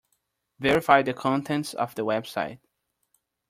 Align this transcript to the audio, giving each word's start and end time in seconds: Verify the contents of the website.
Verify 0.57 1.03
the 1.03 1.13
contents 1.13 1.75
of 1.75 1.93
the 1.93 2.03
website. 2.03 2.57